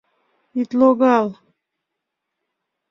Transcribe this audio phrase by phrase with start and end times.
[0.59, 1.27] —Ит логал...